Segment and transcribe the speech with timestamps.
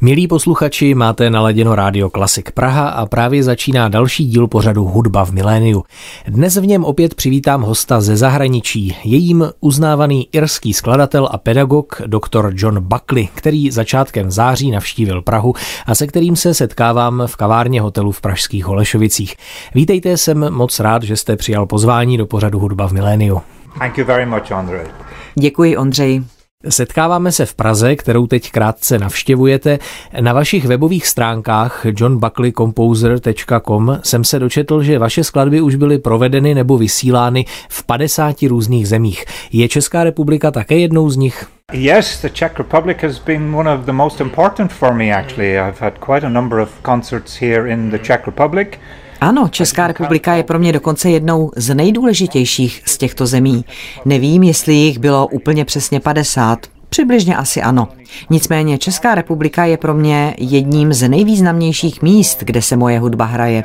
[0.00, 5.30] Milí posluchači, máte naladěno Rádio Klasik Praha a právě začíná další díl pořadu Hudba v
[5.30, 5.84] miléniu.
[6.26, 12.52] Dnes v něm opět přivítám hosta ze zahraničí, jejím uznávaný irský skladatel a pedagog dr.
[12.54, 15.54] John Buckley, který začátkem září navštívil Prahu
[15.86, 19.36] a se kterým se setkávám v kavárně hotelu v pražských Holešovicích.
[19.74, 23.40] Vítejte, jsem moc rád, že jste přijal pozvání do pořadu Hudba v miléniu.
[23.78, 24.86] Thank you very much, Andrej.
[25.34, 26.22] Děkuji, Ondřej.
[26.68, 29.78] Setkáváme se v Praze, kterou teď krátce navštěvujete.
[30.20, 36.78] Na vašich webových stránkách johnbuckleycomposer.com jsem se dočetl, že vaše skladby už byly provedeny nebo
[36.78, 39.24] vysílány v 50 různých zemích.
[39.52, 41.46] Je Česká republika také jednou z nich?
[41.72, 45.58] Yes, the Czech Republic has been one of the most important for me actually.
[45.58, 48.78] I've had quite a number of concerts here in the Czech Republic.
[49.20, 53.64] Ano, Česká republika je pro mě dokonce jednou z nejdůležitějších z těchto zemí.
[54.04, 57.88] Nevím, jestli jich bylo úplně přesně 50, Přibližně asi ano.
[58.30, 63.64] Nicméně Česká republika je pro mě jedním z nejvýznamnějších míst, kde se moje hudba hraje.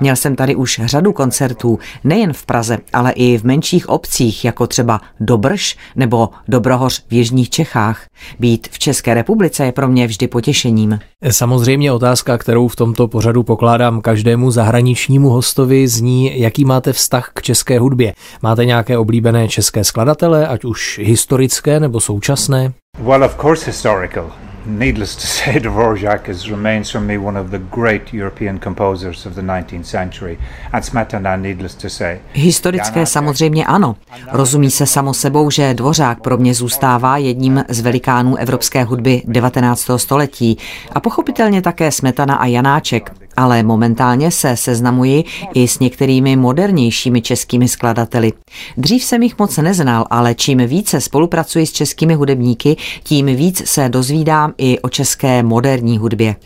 [0.00, 4.66] Měl jsem tady už řadu koncertů, nejen v Praze, ale i v menších obcích, jako
[4.66, 8.06] třeba Dobrš nebo Dobrohoř v Jižních Čechách.
[8.38, 10.98] Být v České republice je pro mě vždy potěšením.
[11.30, 17.42] Samozřejmě otázka, kterou v tomto pořadu pokládám každému zahraničnímu hostovi, zní, jaký máte vztah k
[17.42, 18.14] české hudbě.
[18.42, 22.72] Máte nějaké oblíbené české skladatele, ať už historické nebo současné?
[23.00, 24.32] Well, of course, historical.
[24.66, 29.34] Needless to say, Dvorak is, remains for me one of the great European composers of
[29.34, 30.38] the 19th century.
[30.72, 32.20] And Smetana, needless to say.
[32.32, 33.96] Historické samozřejmě ano.
[34.32, 39.90] Rozumí se samo sebou, že Dvořák pro mě zůstává jedním z velikánů evropské hudby 19.
[39.96, 40.58] století
[40.92, 47.68] a pochopitelně také Smetana a Janáček ale momentálně se seznamuji i s některými modernějšími českými
[47.68, 48.32] skladateli.
[48.76, 53.88] Dřív jsem jich moc neznal, ale čím více spolupracuji s českými hudebníky, tím víc se
[53.88, 56.36] dozvídám i o české moderní hudbě.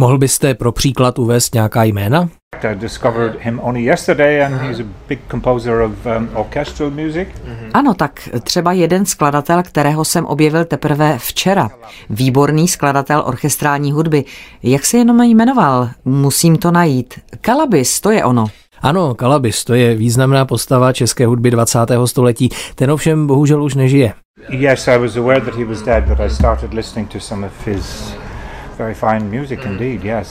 [0.00, 2.28] Mohl byste pro příklad uvést nějaká jména?
[2.62, 5.92] I discovered him only yesterday and he's a big composer of
[6.34, 7.28] orchestral music.
[7.74, 11.70] Ano, tak třeba jeden skladatel, kterého jsem objevil teprve včera.
[12.10, 14.24] Výborný skladatel orchestrální hudby.
[14.62, 15.88] Jak se jenom jmenoval?
[16.04, 17.14] Musím to najít.
[17.40, 18.46] Kalabis, to je ono.
[18.82, 21.78] Ano, Kalabis, to je významná postava české hudby 20.
[22.04, 22.48] století.
[22.74, 24.12] Ten ovšem bohužel už nežije.
[24.48, 27.66] Yes, I was aware that he was dead, but I started listening to some of
[27.66, 28.14] his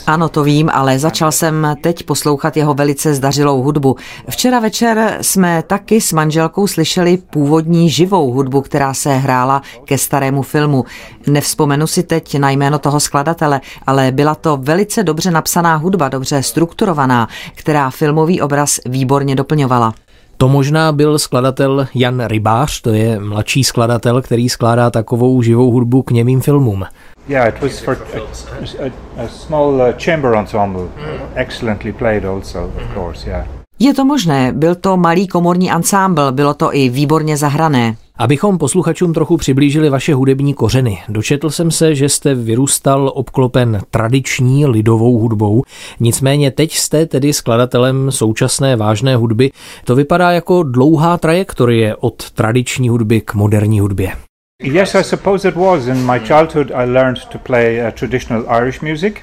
[0.07, 3.95] ano, to vím, ale začal jsem teď poslouchat jeho velice zdařilou hudbu.
[4.29, 10.41] Včera večer jsme taky s manželkou slyšeli původní živou hudbu, která se hrála ke starému
[10.41, 10.85] filmu.
[11.27, 16.43] Nevzpomenu si teď na jméno toho skladatele, ale byla to velice dobře napsaná hudba, dobře
[16.43, 19.93] strukturovaná, která filmový obraz výborně doplňovala.
[20.37, 26.03] To možná byl skladatel Jan Rybář, to je mladší skladatel, který skládá takovou živou hudbu
[26.03, 26.85] k němým filmům.
[27.29, 28.21] Yeah, it was for a,
[28.85, 28.91] a,
[29.23, 30.89] a small uh, chamber ensemble,
[31.35, 33.47] excellently played also, of course, yeah.
[33.79, 37.95] Je to možné, byl to malý komorní ansámbl, bylo to i výborně zahrané.
[38.17, 44.65] Abychom posluchačům trochu přiblížili vaše hudební kořeny, dočetl jsem se, že jste vyrůstal obklopen tradiční
[44.65, 45.63] lidovou hudbou,
[45.99, 49.51] nicméně teď jste tedy skladatelem současné vážné hudby.
[49.85, 54.11] To vypadá jako dlouhá trajektorie od tradiční hudby k moderní hudbě.
[54.63, 55.87] Yes, I suppose it was.
[55.87, 59.13] In my childhood I learned to play uh, traditional Irish music.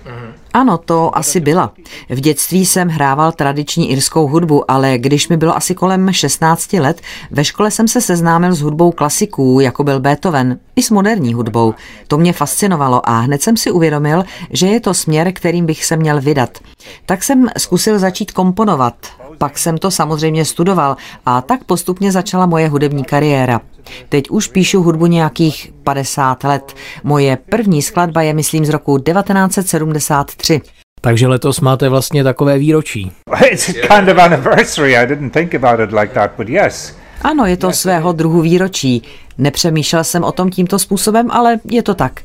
[0.53, 1.73] Ano, to asi byla.
[2.11, 7.01] V dětství jsem hrával tradiční irskou hudbu, ale když mi bylo asi kolem 16 let,
[7.31, 11.75] ve škole jsem se seznámil s hudbou klasiků, jako byl Beethoven, i s moderní hudbou.
[12.09, 15.97] To mě fascinovalo a hned jsem si uvědomil, že je to směr, kterým bych se
[15.97, 16.59] měl vydat.
[17.07, 18.95] Tak jsem zkusil začít komponovat.
[19.39, 23.61] Pak jsem to samozřejmě studoval a tak postupně začala moje hudební kariéra.
[24.09, 26.75] Teď už píšu hudbu nějakých 50 let.
[27.05, 30.61] Moje první skladba je, myslím, z roku 1973.
[31.01, 33.13] Takže letos máte vlastně takové výročí.
[33.51, 34.97] It's kind of anniversary.
[34.97, 36.97] I didn't think about it like that, but yes.
[37.23, 39.03] Ano, je to svého druhu výročí.
[39.39, 42.21] Nepřemýšlel jsem o tom tímto způsobem, ale je to tak.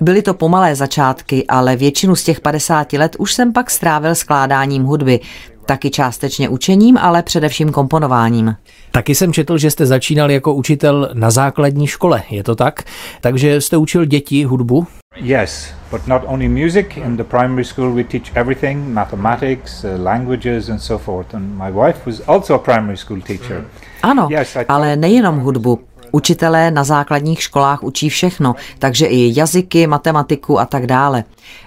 [0.00, 4.84] Byly to pomalé začátky, ale většinu z těch 50 let už jsem pak strávil skládáním
[4.84, 5.20] hudby.
[5.66, 8.56] Taky částečně učením, ale především komponováním.
[8.90, 12.82] Taky jsem četl, že jste začínal jako učitel na základní škole, je to tak?
[13.20, 14.86] Takže jste učil děti hudbu?
[15.16, 16.86] Yes, but not only music.
[16.96, 21.34] In the primary school we teach everything, mathematics, uh, languages and so forth.
[21.34, 23.64] And my wife was also a primary school teacher.
[24.02, 24.28] Ano,
[24.68, 25.80] ale nejenom hudbu.
[26.12, 31.24] Učitelé na základních školách učí všechno, takže i jazyky, matematiku a tak dále.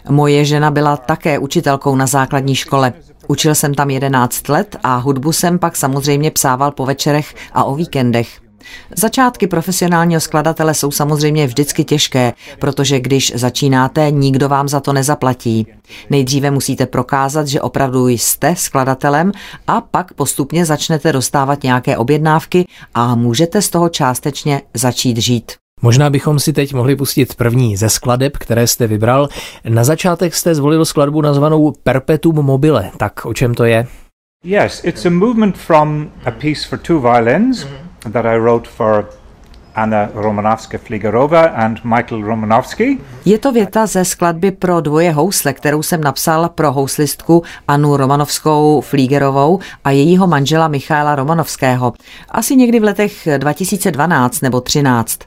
[0.10, 2.94] Moje žena byla také učitelkou na základní škole.
[3.28, 7.76] Učil jsem tam 11 let a hudbu jsem pak samozřejmě psával po večerech a o
[7.76, 8.40] víkendech.
[8.96, 15.68] Začátky profesionálního skladatele jsou samozřejmě vždycky těžké, protože když začínáte, nikdo vám za to nezaplatí.
[16.10, 19.32] Nejdříve musíte prokázat, že opravdu jste skladatelem
[19.68, 25.52] a pak postupně začnete dostávat nějaké objednávky a můžete z toho částečně začít žít.
[25.82, 29.30] Možná bychom si teď mohli pustit první ze skladeb, které jste vybral.
[29.70, 32.92] Na začátek jste zvolil skladbu nazvanou Perpetuum mobile.
[32.98, 33.88] Tak o čem to je?
[34.44, 37.66] Yes, it's a movement from a piece for two violins.
[37.66, 39.10] Mm-hmm that I wrote for
[39.76, 43.00] Anna Romanovská Fligerova and Michael Romanovský.
[43.26, 48.82] Je to věta ze skladby pro dvoje housle, kterou jsem napsal pro houslistku Anu Romanovskou
[48.82, 51.94] Flígerovou a jejího manžela Michaela Romanovského.
[52.30, 55.20] Asi někdy v letech 2012 nebo 13.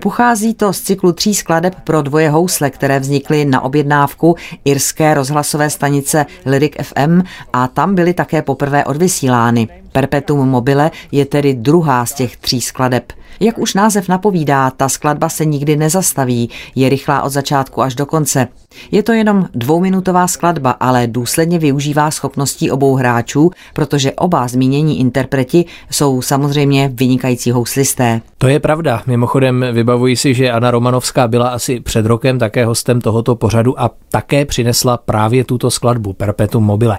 [0.00, 5.70] Pochází to z cyklu tří skladeb pro dvoje housle, které vznikly na objednávku irské rozhlasové
[5.70, 7.22] stanice Lyric FM
[7.52, 9.68] a tam byly také poprvé odvysílány.
[9.92, 13.12] Perpetuum mobile je tedy druhá z těch tří skladeb.
[13.42, 18.06] Jak už název napovídá, ta skladba se nikdy nezastaví, je rychlá od začátku až do
[18.06, 18.48] konce.
[18.90, 25.64] Je to jenom dvouminutová skladba, ale důsledně využívá schopností obou hráčů, protože oba zmínění interpreti
[25.90, 28.20] jsou samozřejmě vynikající houslisté.
[28.38, 29.02] To je pravda.
[29.06, 33.90] Mimochodem vybavuji si, že Anna Romanovská byla asi před rokem také hostem tohoto pořadu a
[34.08, 36.98] také přinesla právě tuto skladbu Perpetuum mobile.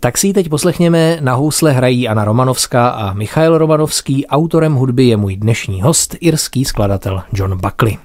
[0.00, 1.18] Tak si ji teď poslechněme.
[1.20, 4.26] Na housle hrají Anna Romanovská a Michail Romanovský.
[4.26, 7.98] Autorem hudby je můj dnešní host, irský skladatel John Buckley.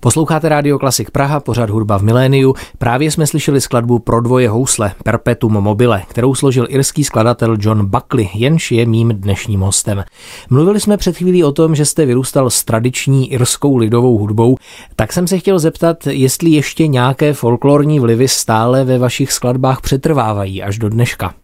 [0.00, 2.54] Posloucháte Radio Klasik Praha, pořad hudba v miléniu.
[2.78, 8.28] Právě jsme slyšeli skladbu pro dvoje housle Perpetuum mobile, kterou složil irský skladatel John Buckley,
[8.34, 10.04] jenž je mým dnešním hostem.
[10.50, 14.56] Mluvili jsme před chvílí o tom, že jste vyrůstal s tradiční irskou lidovou hudbou,
[14.96, 20.62] tak jsem se chtěl zeptat, jestli ještě nějaké folklorní vlivy stále ve vašich skladbách přetrvávají
[20.62, 21.34] až do dneška.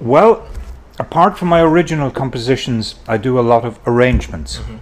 [0.00, 0.36] Well,
[0.98, 4.58] apart from my original compositions, I do a lot of arrangements.
[4.58, 4.78] Mm-hmm.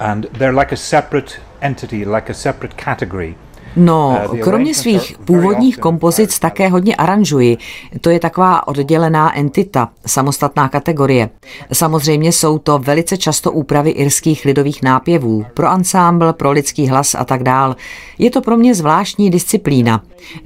[0.00, 3.34] And they're like a separate entity, like a separate category.
[3.76, 7.58] No, uh, kromě svých původních kompozic také hodně aranžuji.
[8.00, 11.30] To je taková oddělená entita, samostatná kategorie.
[11.72, 17.24] Samozřejmě jsou to velice často úpravy irských lidových nápěvů, pro ansámbl, pro lidský hlas a
[17.24, 17.76] tak dál.
[18.18, 20.02] Je to pro mě zvláštní disciplína.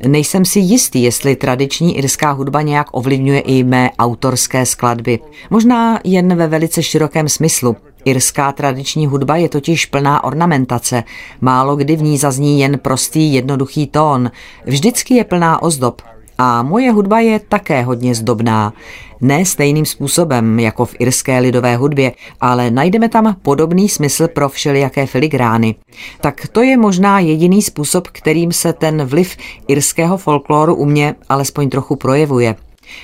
[0.07, 5.19] Nejsem si jistý, jestli tradiční irská hudba nějak ovlivňuje i mé autorské skladby.
[5.51, 7.77] Možná jen ve velice širokém smyslu.
[8.05, 11.05] Irská tradiční hudba je totiž plná ornamentace.
[11.41, 14.31] Málo kdy v ní zazní jen prostý, jednoduchý tón.
[14.67, 16.03] Vždycky je plná ozdob.
[16.39, 18.73] A moje hudba je také hodně zdobná.
[19.21, 25.07] Ne stejným způsobem jako v irské lidové hudbě, ale najdeme tam podobný smysl pro všelijaké
[25.07, 25.75] filigrány.
[26.21, 29.37] Tak to je možná jediný způsob, kterým se ten vliv
[29.69, 32.57] irského folkloru u mě alespoň trochu projevuje.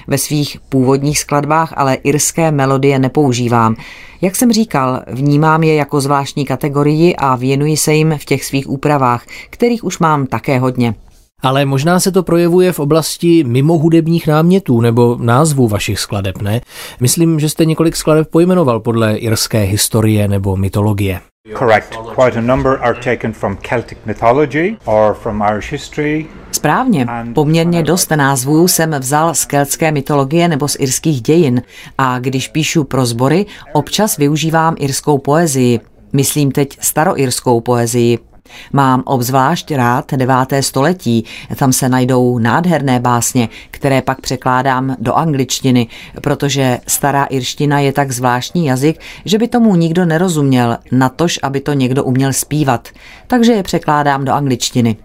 [0.07, 3.77] Ve svých původních skladbách ale irské melodie nepoužívám.
[4.21, 8.71] Jak jsem říkal, vnímám je jako zvláštní kategorii a věnuji se jim v těch svých
[8.71, 10.95] úpravách, kterých už mám také hodně.
[11.43, 16.61] Ale možná se to projevuje v oblasti mimohudebních námětů nebo názvů vašich skladeb, ne?
[17.01, 21.21] Myslím, že jste několik skladeb pojmenoval podle irské historie nebo mytologie.
[21.59, 21.97] Correct.
[22.15, 26.27] Quite a number are taken from Celtic mythology or from Irish history.
[26.53, 27.07] Správně.
[27.35, 31.63] Poměrně dost názvů jsem vzal z keltské mytologie nebo z irských dějin
[31.99, 35.81] a když píšu pro sbory, občas využívám irskou poezii.
[36.13, 38.19] Myslím teď staroirskou poezii,
[38.73, 41.25] Mám obzvlášť rád deváté století,
[41.57, 45.87] tam se najdou nádherné básně, které pak překládám do angličtiny,
[46.23, 51.73] protože stará irština je tak zvláštní jazyk, že by tomu nikdo nerozuměl, natož aby to
[51.73, 52.89] někdo uměl zpívat,
[53.27, 54.97] takže je překládám do angličtiny.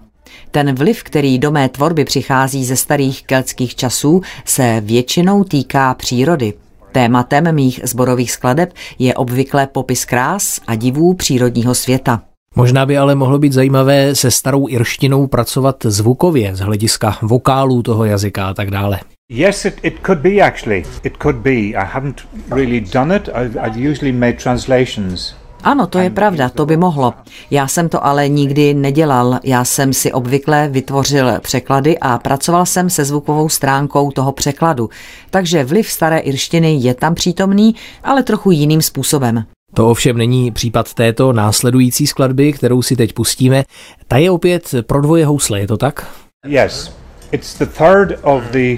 [0.51, 6.53] Ten vliv, který do mé tvorby přichází ze starých keltských časů, se většinou týká přírody.
[6.91, 12.21] Tématem mých zborových skladeb je obvykle popis krás a divů přírodního světa.
[12.55, 18.05] Možná by ale mohlo být zajímavé se starou irštinou pracovat zvukově z hlediska vokálů toho
[18.05, 18.99] jazyka a tak dále.
[19.29, 20.83] Yes, it, it could be actually.
[21.03, 21.51] It could be.
[21.51, 22.21] I haven't
[22.51, 23.29] really done it.
[23.33, 25.35] I've, I've usually made translations.
[25.63, 27.13] Ano, to je pravda, to by mohlo.
[27.51, 29.39] Já jsem to ale nikdy nedělal.
[29.43, 34.89] Já jsem si obvykle vytvořil překlady a pracoval jsem se zvukovou stránkou toho překladu.
[35.29, 39.45] Takže vliv staré irštiny je tam přítomný, ale trochu jiným způsobem.
[39.75, 43.63] To ovšem není případ této následující skladby, kterou si teď pustíme.
[44.07, 46.15] Ta je opět pro dvoje housle, je to tak?
[46.47, 47.04] Yes.
[47.31, 48.77] It's the third of the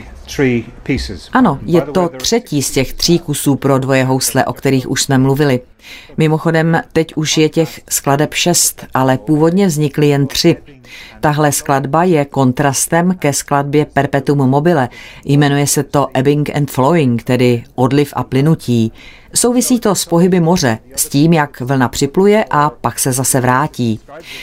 [1.34, 5.18] Ano, je to třetí z těch tří kusů pro dvoje housle, o kterých už jsme
[5.18, 5.60] mluvili.
[6.18, 10.56] Mimochodem, teď už je těch skladeb šest, ale původně vznikly jen tři.
[11.20, 14.90] Tahle skladba je kontrastem ke skladbě Perpetuum mobile.
[15.26, 18.92] Jmenuje se to Ebbing and Flowing, tedy odliv a plynutí.
[19.36, 24.00] Souvisí to s pohyby moře, s tím, jak vlna připluje a pak se zase vrátí.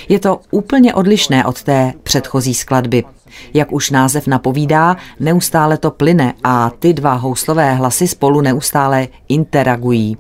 [0.09, 3.05] Je to úplně odlišné od té předchozí skladby.
[3.55, 10.17] Jak už název napovídá, neustále to plyne a ty dva houslové hlasy spolu neustále interagují.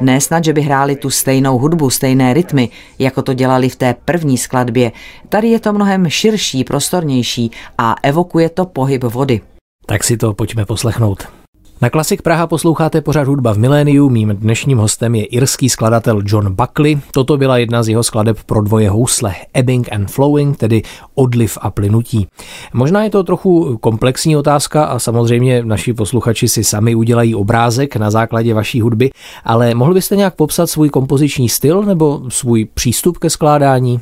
[0.00, 3.94] Ne snad, že by hráli tu stejnou hudbu, stejné rytmy, jako to dělali v té
[4.04, 4.92] první skladbě.
[5.28, 9.40] Tady je to mnohem širší, prostornější a evokuje to pohyb vody.
[9.86, 11.41] Tak si to pojďme poslechnout.
[11.82, 14.08] Na Klasik Praha posloucháte pořád hudba v miléniu.
[14.08, 17.00] Mým dnešním hostem je irský skladatel John Buckley.
[17.10, 20.82] Toto byla jedna z jeho skladeb pro dvoje housle Ebbing and Flowing, tedy
[21.14, 22.26] odliv a plynutí.
[22.72, 28.10] Možná je to trochu komplexní otázka a samozřejmě naši posluchači si sami udělají obrázek na
[28.10, 29.10] základě vaší hudby,
[29.44, 34.00] ale mohl byste nějak popsat svůj kompoziční styl nebo svůj přístup ke skládání?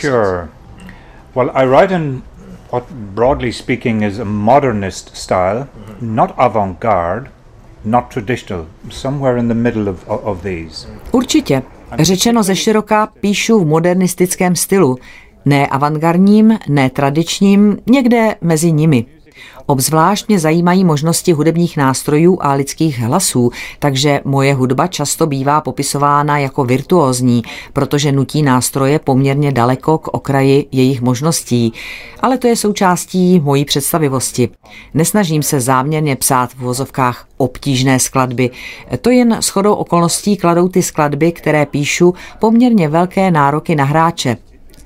[0.00, 0.48] Sure.
[1.34, 2.22] Well, I write in
[2.72, 6.14] what broadly speaking is a modernist style, mm-hmm.
[6.14, 7.30] not avant-garde,
[7.84, 10.88] not traditional, somewhere in the middle of, of these.
[11.12, 11.62] Určitě.
[11.98, 14.96] Řečeno ze široká píšu v modernistickém stylu,
[15.44, 19.06] ne avantgardním, ne tradičním, někde mezi nimi.
[19.70, 26.38] Obzvlášť mě zajímají možnosti hudebních nástrojů a lidských hlasů, takže moje hudba často bývá popisována
[26.38, 31.72] jako virtuózní, protože nutí nástroje poměrně daleko k okraji jejich možností.
[32.20, 34.48] Ale to je součástí mojí představivosti.
[34.94, 38.50] Nesnažím se záměrně psát v vozovkách obtížné skladby.
[39.00, 44.36] To jen shodou okolností kladou ty skladby, které píšu, poměrně velké nároky na hráče,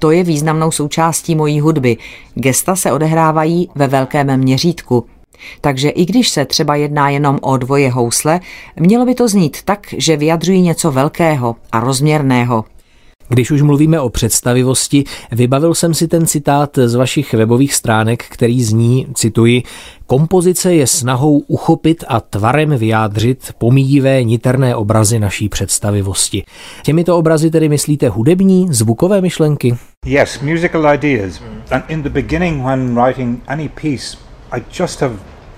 [0.03, 1.97] to je významnou součástí mojí hudby.
[2.35, 5.07] Gesta se odehrávají ve velkém měřítku.
[5.61, 8.41] Takže i když se třeba jedná jenom o dvoje housle,
[8.77, 12.65] mělo by to znít tak, že vyjadřují něco velkého a rozměrného.
[13.29, 18.64] Když už mluvíme o představivosti, vybavil jsem si ten citát z vašich webových stránek, který
[18.64, 19.62] zní, cituji,
[20.12, 26.45] Kompozice je snahou uchopit a tvarem vyjádřit pomíjivé niterné obrazy naší představivosti.
[26.83, 29.76] Těmito obrazy tedy myslíte hudební, zvukové myšlenky?
[30.07, 31.41] Yes, musical ideas.
[31.71, 34.17] And in the beginning when writing any piece,
[34.52, 35.14] I just have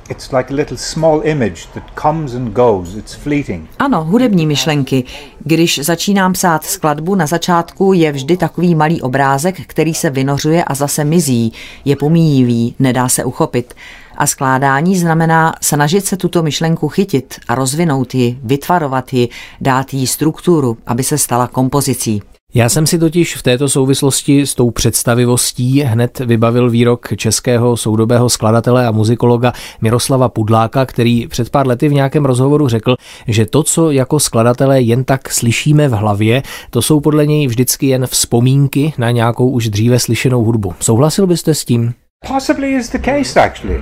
[0.08, 2.94] It's like a little small image that comes and goes.
[2.94, 3.68] It's fleeting.
[3.78, 5.04] Ano, hudební myšlenky.
[5.38, 10.74] Když začínám psát skladbu, na začátku je vždy takový malý obrázek, který se vynořuje a
[10.74, 11.52] zase mizí.
[11.84, 13.74] Je pomíjivý, nedá se uchopit.
[14.16, 19.28] A skládání znamená snažit se tuto myšlenku chytit a rozvinout ji, vytvarovat ji,
[19.60, 22.22] dát jí strukturu, aby se stala kompozicí.
[22.56, 28.30] Já jsem si totiž v této souvislosti s tou představivostí hned vybavil výrok českého soudobého
[28.30, 32.96] skladatele a muzikologa Miroslava Pudláka, který před pár lety v nějakém rozhovoru řekl,
[33.28, 37.86] že to, co jako skladatelé jen tak slyšíme v hlavě, to jsou podle něj vždycky
[37.86, 40.74] jen vzpomínky na nějakou už dříve slyšenou hudbu.
[40.80, 41.94] Souhlasil byste s tím?
[42.28, 43.80] Possibly is the case actually.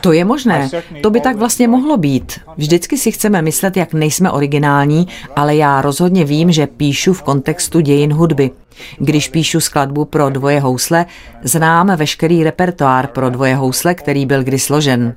[0.00, 0.70] To je možné.
[1.02, 2.40] To by tak vlastně mohlo být.
[2.56, 7.80] Vždycky si chceme myslet, jak nejsme originální, ale já rozhodně vím, že píšu v kontextu
[7.80, 8.50] dějin hudby.
[8.98, 11.06] Když píšu skladbu pro dvoje housle,
[11.42, 15.14] znám veškerý repertoár pro dvoje housle, který byl kdy složen.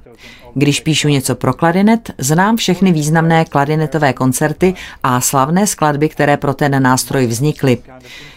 [0.53, 4.73] Když píšu něco pro klarinet, znám všechny významné klarinetové koncerty
[5.03, 7.77] a slavné skladby, které pro ten nástroj vznikly.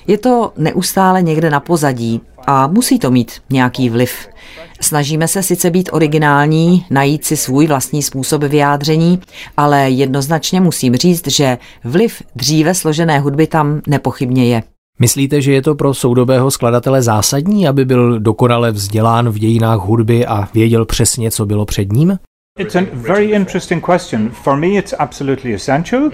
[0.06, 4.28] Je to neustále někde na pozadí a musí to mít nějaký vliv.
[4.80, 9.20] Snažíme se sice být originální, najít si svůj vlastní způsob vyjádření,
[9.56, 14.62] ale jednoznačně musím říct, že vliv dříve složené hudby tam nepochybně je.
[14.98, 20.26] Myslíte, že je to pro soudobého skladatele zásadní, aby byl dokonale vzdělán v dějinách hudby
[20.26, 22.18] a věděl přesně, co bylo před ním?
[22.58, 24.30] It's a very interesting question.
[24.30, 26.10] For me it's absolutely essential.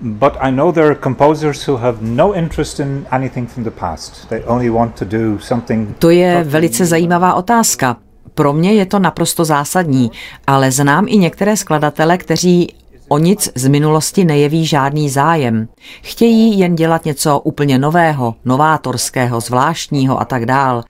[0.00, 4.28] But I know there are composers who have no interest in anything from the past.
[4.28, 5.96] They only want to do something.
[5.98, 7.96] To je velice zajímavá otázka.
[8.34, 10.10] Pro mě je to naprosto zásadní,
[10.46, 12.68] ale znám i některé skladatele, kteří
[13.12, 15.68] O nic z minulosti nejeví žádný zájem.
[16.02, 20.84] Chtějí jen dělat něco úplně nového, novátorského, zvláštního a tak dál.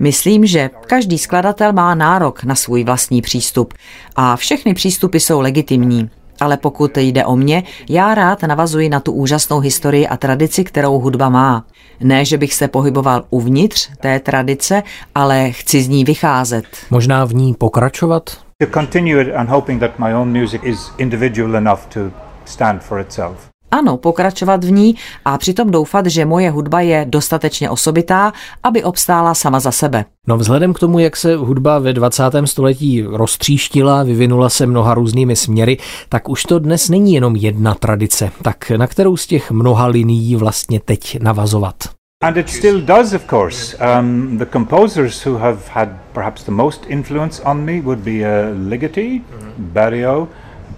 [0.00, 3.74] Myslím, že každý skladatel má nárok na svůj vlastní přístup
[4.16, 6.10] a všechny přístupy jsou legitimní.
[6.40, 10.98] Ale pokud jde o mě, já rád navazuji na tu úžasnou historii a tradici, kterou
[10.98, 11.64] hudba má.
[12.00, 14.82] Ne, že bych se pohyboval uvnitř té tradice,
[15.14, 16.64] ale chci z ní vycházet.
[16.90, 18.30] Možná v ní pokračovat?
[18.62, 22.00] To continue it and hoping that my own music is individual enough to
[22.44, 23.55] stand for itself.
[23.70, 24.94] Ano, pokračovat v ní
[25.24, 28.32] a přitom doufat, že moje hudba je dostatečně osobitá,
[28.62, 30.04] aby obstála sama za sebe.
[30.26, 32.22] No vzhledem k tomu, jak se hudba ve 20.
[32.44, 38.30] století roztříštila, vyvinula se mnoha různými směry, tak už to dnes není jenom jedna tradice.
[38.42, 41.74] Tak na kterou z těch mnoha linií vlastně teď navazovat?
[42.22, 43.76] And it still does, of course.
[43.76, 48.68] Um, the composers who have had perhaps the most influence on me would be uh,
[48.68, 49.20] Ligeti,
[49.58, 50.28] Berio,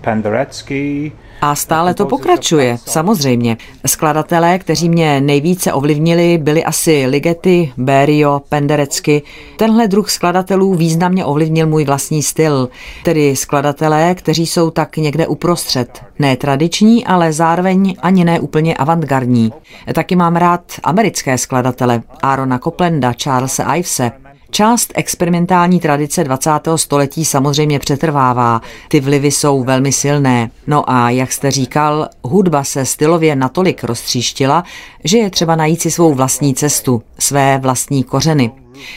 [0.01, 3.57] Penderecki, a stále to pokračuje, samozřejmě.
[3.87, 9.23] Skladatelé, kteří mě nejvíce ovlivnili, byli asi Ligeti, Berio, Penderecky.
[9.57, 12.69] Tenhle druh skladatelů významně ovlivnil můj vlastní styl,
[13.05, 16.03] tedy skladatelé, kteří jsou tak někde uprostřed.
[16.19, 19.53] Ne tradiční, ale zároveň ani ne úplně avantgardní.
[19.95, 24.13] Taky mám rád americké skladatele, Arona Coplanda, Charlesa Ivese,
[24.51, 26.51] Část experimentální tradice 20.
[26.77, 30.51] století samozřejmě přetrvává, ty vlivy jsou velmi silné.
[30.67, 34.65] No a jak jste říkal, hudba se stylově natolik roztříštila,
[35.05, 38.51] že je třeba najít si svou vlastní cestu, své vlastní kořeny.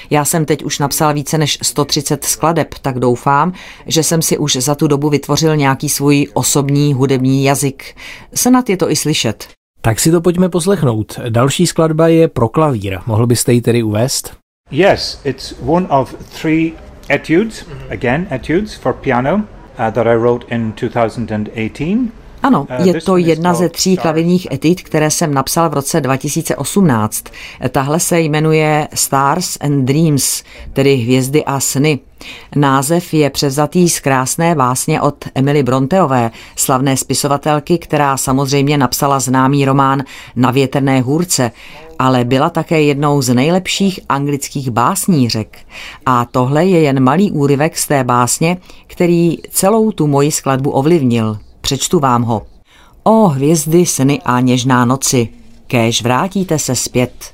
[0.09, 3.53] Já jsem teď už napsal více než 130 skladeb, tak doufám,
[3.85, 7.95] že jsem si už za tu dobu vytvořil nějaký svůj osobní hudební jazyk.
[8.33, 9.47] Snad je to i slyšet.
[9.81, 11.19] Tak si to pojďme poslechnout.
[11.29, 12.99] Další skladba je pro klavír.
[13.05, 14.40] Mohl byste ji tedy uvést?
[14.71, 16.73] Yes, it's one of three
[17.09, 17.91] etudes, mm-hmm.
[17.91, 19.47] again, etudes for piano
[19.77, 22.11] uh, that I wrote in 2018.
[22.43, 27.23] Ano, uh, je to jedna ze tří klavírních etid, které jsem napsal v roce 2018.
[27.69, 31.99] Tahle se jmenuje Stars and Dreams, tedy Hvězdy a sny.
[32.55, 39.65] Název je převzatý z krásné básně od Emily Bronteové, slavné spisovatelky, která samozřejmě napsala známý
[39.65, 40.03] román
[40.35, 41.51] Na větrné hůrce,
[42.01, 45.57] ale byla také jednou z nejlepších anglických básnířek.
[46.05, 51.37] A tohle je jen malý úryvek z té básně, který celou tu moji skladbu ovlivnil.
[51.61, 52.41] Přečtu vám ho.
[53.03, 55.29] O hvězdy, sny a něžná noci,
[55.67, 57.33] kéž vrátíte se zpět.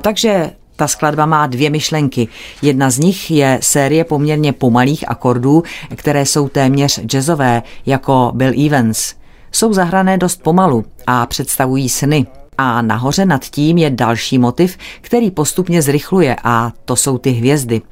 [0.00, 2.28] Takže ta skladba má dvě myšlenky.
[2.62, 5.62] Jedna z nich je série poměrně pomalých akordů,
[5.94, 9.14] které jsou téměř jazzové, jako Bill Evans.
[9.52, 12.26] Jsou zahrané dost pomalu a představují sny.
[12.58, 17.82] A nahoře nad tím je další motiv, který postupně zrychluje a to jsou ty hvězdy.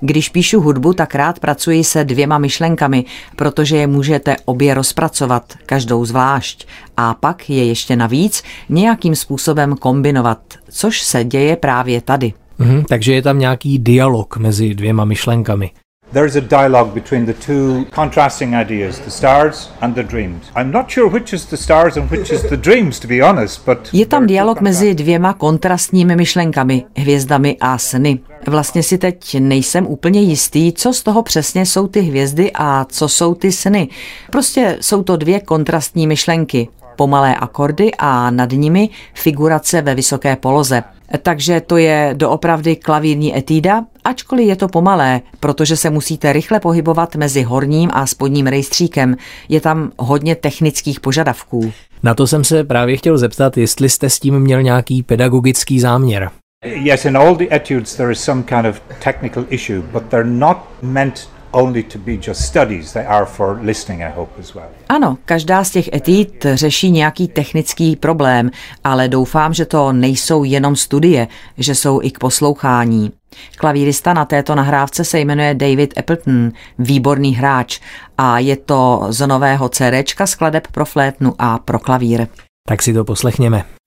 [0.00, 3.04] Když píšu hudbu, tak rád pracuji se dvěma myšlenkami,
[3.36, 10.38] protože je můžete obě rozpracovat, každou zvlášť, a pak je ještě navíc nějakým způsobem kombinovat,
[10.70, 12.32] což se děje právě tady.
[12.58, 15.70] Mhm, takže je tam nějaký dialog mezi dvěma myšlenkami.
[16.12, 20.50] There's a dialogue between the two contrasting ideas, the stars and the dreams.
[20.56, 23.66] I'm not sure which is the stars and which is the dreams, to be honest,
[23.66, 23.88] but...
[23.92, 28.18] Je tam dialog mezi dvěma kontrastními myšlenkami, hvězdami a sny.
[28.46, 33.08] Vlastně si teď nejsem úplně jistý, co z toho přesně jsou ty hvězdy a co
[33.08, 33.88] jsou ty sny.
[34.30, 36.68] Prostě jsou to dvě kontrastní myšlenky,
[36.98, 40.82] pomalé akordy a nad nimi figurace ve vysoké poloze.
[41.22, 47.16] Takže to je doopravdy klavírní etída, ačkoliv je to pomalé, protože se musíte rychle pohybovat
[47.16, 49.16] mezi horním a spodním rejstříkem.
[49.48, 51.72] Je tam hodně technických požadavků.
[52.02, 56.30] Na to jsem se právě chtěl zeptat, jestli jste s tím měl nějaký pedagogický záměr.
[56.64, 60.56] Yes, in all the etudes there is some kind of technical issue, but they're not
[60.82, 64.68] meant only to be just studies, they are for listening, I hope as well.
[64.88, 68.50] Ano, každá z těch etit řeší nějaký technický problém,
[68.84, 73.12] ale doufám, že to nejsou jenom studie, že jsou i k poslouchání.
[73.56, 77.80] Klavírista na této nahrávce se jmenuje David Appleton, výborný hráč
[78.18, 82.26] a je to z nového CDčka skladeb pro flétnu a pro klavír.
[82.68, 83.77] Tak si to poslechněme.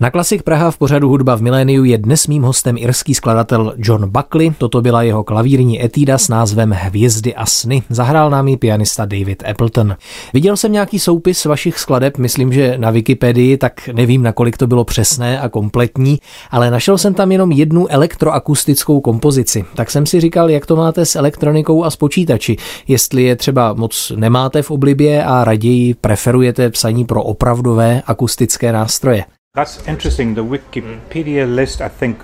[0.00, 4.10] Na Klasik Praha v pořadu Hudba v miléniu je dnes mým hostem irský skladatel John
[4.10, 4.50] Buckley.
[4.58, 7.82] Toto byla jeho klavírní etída s názvem Hvězdy a sny.
[7.90, 9.96] Zahrál nám ji pianista David Appleton.
[10.32, 14.84] Viděl jsem nějaký soupis vašich skladeb, myslím, že na Wikipedii, tak nevím, nakolik to bylo
[14.84, 16.18] přesné a kompletní,
[16.50, 19.64] ale našel jsem tam jenom jednu elektroakustickou kompozici.
[19.74, 22.56] Tak jsem si říkal, jak to máte s elektronikou a s počítači.
[22.88, 29.24] Jestli je třeba moc nemáte v oblibě a raději preferujete psaní pro opravdové akustické nástroje.
[29.56, 30.34] That's interesting.
[30.34, 32.18] The Wikipedia list, I think,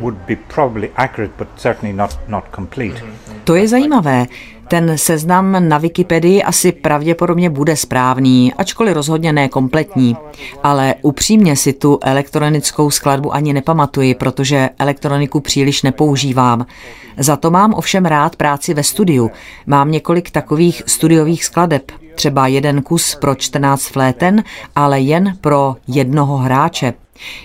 [0.00, 3.02] would be probably accurate, but certainly not, not complete.
[3.44, 4.26] To je zajímavé.
[4.68, 10.16] Ten seznam na Wikipedii asi pravděpodobně bude správný, ačkoliv rozhodně ne kompletní.
[10.62, 16.66] Ale upřímně si tu elektronickou skladbu ani nepamatuji, protože elektroniku příliš nepoužívám.
[17.18, 19.30] Za to mám ovšem rád práci ve studiu.
[19.66, 24.44] Mám několik takových studiových skladeb, třeba jeden kus pro 14 fléten,
[24.76, 26.94] ale jen pro jednoho hráče.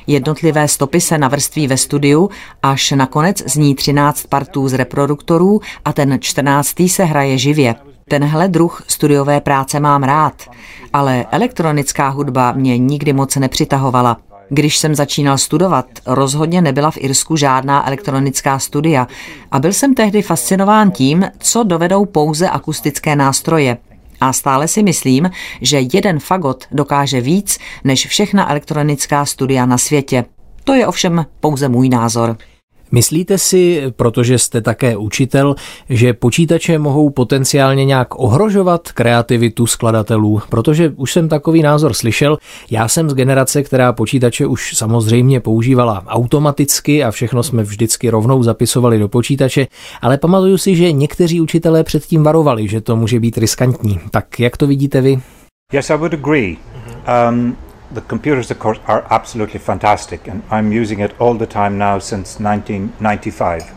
[0.07, 2.29] Jednotlivé stopy se navrství ve studiu,
[2.63, 6.75] až nakonec zní 13 partů z reproduktorů a ten 14.
[6.88, 7.75] se hraje živě.
[8.07, 10.34] Tenhle druh studiové práce mám rád,
[10.93, 14.17] ale elektronická hudba mě nikdy moc nepřitahovala.
[14.49, 19.07] Když jsem začínal studovat, rozhodně nebyla v Irsku žádná elektronická studia
[19.51, 23.77] a byl jsem tehdy fascinován tím, co dovedou pouze akustické nástroje.
[24.21, 25.31] A stále si myslím,
[25.62, 30.25] že jeden fagot dokáže víc než všechna elektronická studia na světě.
[30.63, 32.38] To je ovšem pouze můj názor.
[32.91, 35.56] Myslíte si, protože jste také učitel,
[35.89, 40.41] že počítače mohou potenciálně nějak ohrožovat kreativitu skladatelů?
[40.49, 42.38] Protože už jsem takový názor slyšel.
[42.71, 48.43] Já jsem z generace, která počítače už samozřejmě používala automaticky a všechno jsme vždycky rovnou
[48.43, 49.67] zapisovali do počítače,
[50.01, 53.99] ale pamatuju si, že někteří učitelé předtím varovali, že to může být riskantní.
[54.12, 55.19] Tak jak to vidíte vy?
[55.73, 56.58] Yes, I would agree.
[57.30, 57.56] Um,
[57.93, 61.99] the computers, of course, are absolutely fantastic, and I'm using it all the time now
[61.99, 63.73] since 1995.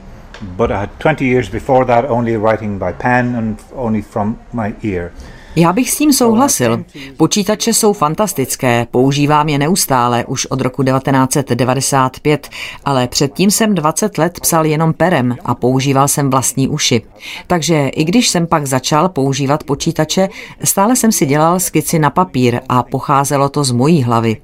[0.56, 4.74] But I had 20 years before that only writing by pen and only from my
[4.82, 5.12] ear.
[5.56, 6.84] Já bych s tím souhlasil.
[7.16, 12.48] Počítače jsou fantastické, používám je neustále, už od roku 1995,
[12.84, 17.02] ale předtím jsem 20 let psal jenom perem a používal jsem vlastní uši.
[17.46, 20.28] Takže i když jsem pak začal používat počítače,
[20.64, 24.36] stále jsem si dělal skici na papír a pocházelo to z mojí hlavy.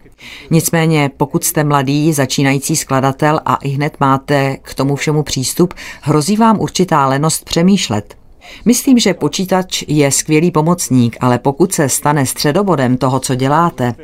[0.50, 6.36] Nicméně, pokud jste mladý, začínající skladatel a i hned máte k tomu všemu přístup, hrozí
[6.36, 8.19] vám určitá lenost přemýšlet.
[8.64, 13.94] Myslím, že počítač je skvělý pomocník, ale pokud se stane středobodem toho, co děláte,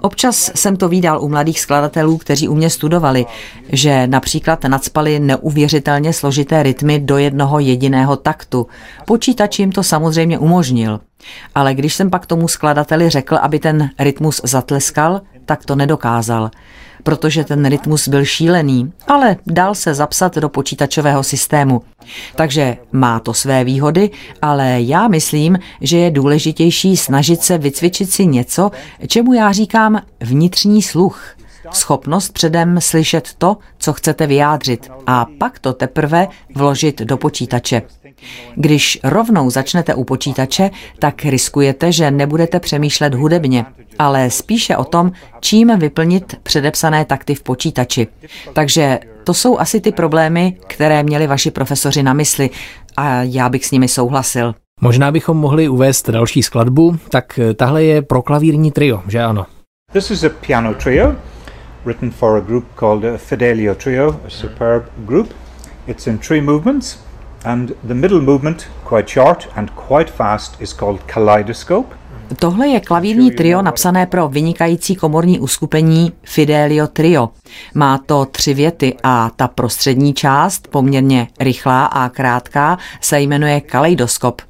[0.00, 3.26] Občas jsem to výdal u mladých skladatelů, kteří u mě studovali,
[3.72, 8.66] že například nadspali neuvěřitelně složité rytmy do jednoho jediného taktu.
[9.06, 11.00] Počítač jim to samozřejmě umožnil.
[11.54, 16.50] Ale když jsem pak tomu skladateli řekl, aby ten rytmus zatleskal, tak to nedokázal
[17.06, 21.82] protože ten rytmus byl šílený, ale dal se zapsat do počítačového systému.
[22.36, 24.10] Takže má to své výhody,
[24.42, 28.70] ale já myslím, že je důležitější snažit se vycvičit si něco,
[29.06, 31.36] čemu já říkám vnitřní sluch.
[31.72, 37.82] Schopnost předem slyšet to, co chcete vyjádřit a pak to teprve vložit do počítače.
[38.54, 43.66] Když rovnou začnete u počítače, tak riskujete, že nebudete přemýšlet hudebně,
[43.98, 48.06] ale spíše o tom, čím vyplnit předepsané takty v počítači.
[48.52, 52.50] Takže to jsou asi ty problémy, které měli vaši profesoři na mysli
[52.96, 54.54] a já bych s nimi souhlasil.
[54.80, 59.46] Možná bychom mohli uvést další skladbu, tak tahle je pro klavírní trio, že ano?
[59.92, 61.16] This is a piano trio
[61.84, 65.34] written for a group called Fidelio Trio, a superb group.
[65.86, 67.05] It's in three movements.
[67.46, 71.96] And the middle movement, quite short and quite fast, is called kaleidoscope.
[72.38, 77.28] Tohle je klavírní trio napsané pro vynikající komorní uskupení Fidelio Trio.
[77.74, 84.42] Má to tři věty a ta prostřední část, poměrně rychlá a krátká, se jmenuje kaleidoskop.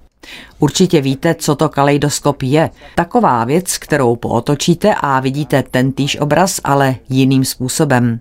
[0.59, 2.71] Určitě víte, co to kaleidoskop je.
[2.95, 8.21] Taková věc, kterou pootočíte a vidíte tentýž obraz, ale jiným způsobem.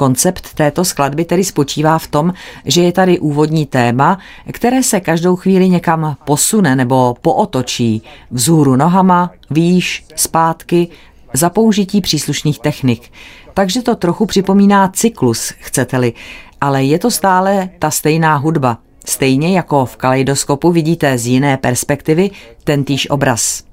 [0.00, 2.32] Koncept této skladby tedy spočívá v tom,
[2.64, 4.18] že je tady úvodní téma,
[4.52, 10.88] které se každou chvíli někam posune nebo pootočí vzhůru nohama, výš, zpátky,
[11.32, 13.12] za použití příslušných technik.
[13.54, 16.12] Takže to trochu připomíná cyklus, chcete-li,
[16.60, 18.78] ale je to stále ta stejná hudba.
[19.04, 22.30] Stejně jako v kaleidoskopu vidíte z jiné perspektivy
[22.64, 23.69] tentýž obraz.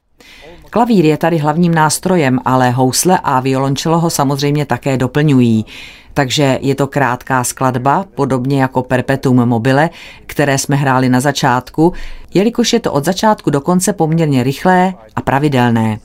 [0.70, 5.66] Klavír je tady hlavním nástrojem, ale housle a violončelo ho samozřejmě také doplňují.
[6.14, 9.90] Takže je to krátká skladba, podobně jako Perpetuum mobile,
[10.26, 11.94] které jsme hráli na začátku,
[12.34, 16.00] jelikož je to od začátku do konce poměrně rychlé a pravidelné.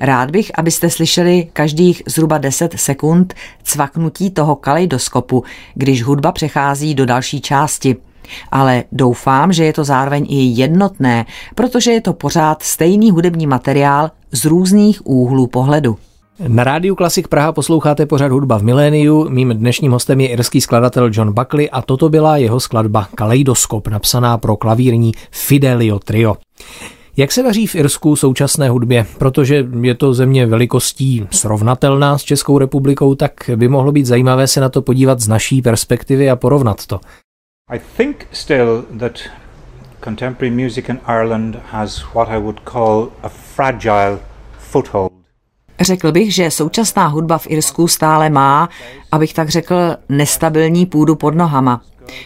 [0.00, 7.06] Rád bych, abyste slyšeli každých zhruba 10 sekund cvaknutí toho kaleidoskopu, když hudba přechází do
[7.06, 7.96] další části–
[8.50, 14.10] ale doufám, že je to zároveň i jednotné, protože je to pořád stejný hudební materiál
[14.32, 15.98] z různých úhlů pohledu.
[16.48, 19.28] Na rádiu Klasik Praha posloucháte pořad hudba v miléniu.
[19.28, 24.38] Mým dnešním hostem je irský skladatel John Buckley a toto byla jeho skladba Kaleidoskop, napsaná
[24.38, 26.36] pro klavírní Fidelio Trio.
[27.16, 29.06] Jak se daří v Irsku současné hudbě?
[29.18, 34.60] Protože je to země velikostí srovnatelná s Českou republikou, tak by mohlo být zajímavé se
[34.60, 37.00] na to podívat z naší perspektivy a porovnat to.
[37.70, 39.30] I think still that
[40.00, 44.18] contemporary music in Ireland has what I would call a fragile
[44.58, 45.12] foothold.
[45.80, 48.68] Řekl bych, že současná hudba v Irsku stále má,
[49.12, 51.82] abych tak řekl, nestabilní půdu pod nohama.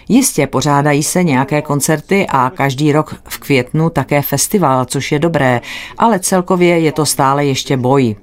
[0.08, 5.60] Jistě pořádají se nějaké koncerty a každý rok v květnu také festival, což je dobré,
[5.98, 8.16] ale celkově je to stále ještě boj.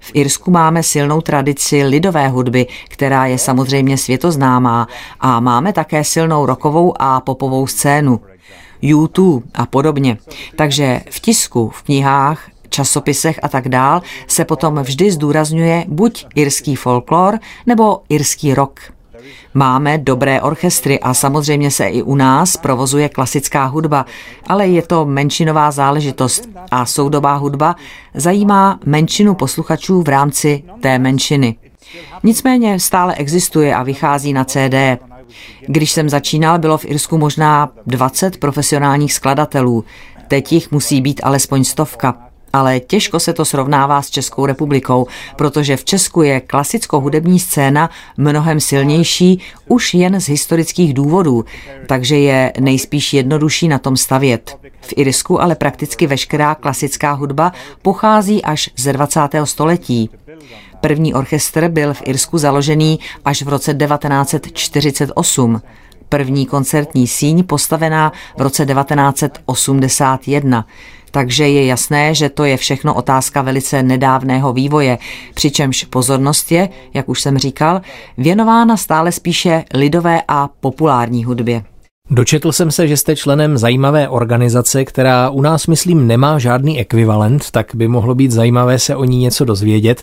[0.00, 4.88] V Irsku máme silnou tradici lidové hudby, která je samozřejmě světoznámá
[5.20, 8.20] a máme také silnou rokovou a popovou scénu.
[8.82, 10.18] YouTube a podobně.
[10.56, 16.76] Takže v tisku, v knihách, časopisech a tak dál se potom vždy zdůrazňuje buď irský
[16.76, 18.80] folklor nebo irský rock.
[19.54, 24.06] Máme dobré orchestry a samozřejmě se i u nás provozuje klasická hudba,
[24.46, 27.76] ale je to menšinová záležitost a soudobá hudba
[28.14, 31.56] zajímá menšinu posluchačů v rámci té menšiny.
[32.22, 34.74] Nicméně stále existuje a vychází na CD.
[35.66, 39.84] Když jsem začínal, bylo v Irsku možná 20 profesionálních skladatelů.
[40.28, 42.29] Teď jich musí být alespoň stovka.
[42.52, 48.60] Ale těžko se to srovnává s Českou republikou, protože v Česku je klasicko-hudební scéna mnohem
[48.60, 51.44] silnější už jen z historických důvodů,
[51.86, 54.56] takže je nejspíš jednodušší na tom stavět.
[54.80, 59.20] V Irsku ale prakticky veškerá klasická hudba pochází až ze 20.
[59.44, 60.10] století.
[60.80, 65.62] První orchestr byl v Irsku založený až v roce 1948.
[66.10, 70.66] První koncertní síň postavená v roce 1981
[71.10, 74.98] takže je jasné, že to je všechno otázka velice nedávného vývoje,
[75.34, 77.80] přičemž pozornost je, jak už jsem říkal,
[78.18, 81.64] věnována stále spíše lidové a populární hudbě.
[82.12, 87.50] Dočetl jsem se, že jste členem zajímavé organizace, která u nás, myslím, nemá žádný ekvivalent,
[87.50, 90.02] tak by mohlo být zajímavé se o ní něco dozvědět.